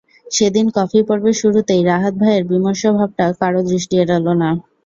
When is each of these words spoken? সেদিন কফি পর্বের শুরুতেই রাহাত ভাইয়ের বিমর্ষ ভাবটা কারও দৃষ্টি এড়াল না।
সেদিন 0.27 0.65
কফি 0.77 0.99
পর্বের 1.07 1.35
শুরুতেই 1.41 1.81
রাহাত 1.83 2.13
ভাইয়ের 2.21 2.43
বিমর্ষ 2.51 2.83
ভাবটা 2.97 3.25
কারও 3.39 3.61
দৃষ্টি 3.69 3.95
এড়াল 4.03 4.25
না। 4.41 4.49